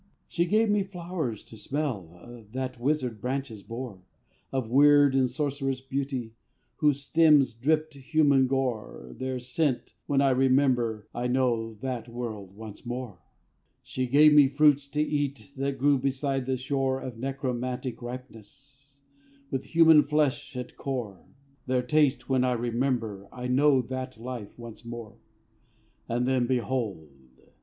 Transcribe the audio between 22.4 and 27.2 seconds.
I remember I know that life once more. And then, behold!